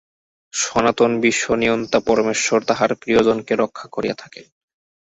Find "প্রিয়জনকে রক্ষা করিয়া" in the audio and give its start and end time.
2.95-4.15